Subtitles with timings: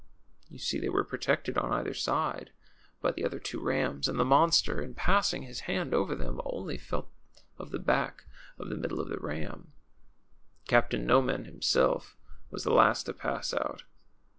[0.49, 2.47] You see they were protected^ on either side^
[3.03, 6.79] by the other two rams; and the monster, in passing his hand over them, only
[6.79, 7.11] felt
[7.59, 8.23] of the back
[8.57, 9.73] of the middle ram.
[10.67, 12.17] Captain Noman himself
[12.49, 13.83] was the last to pass out.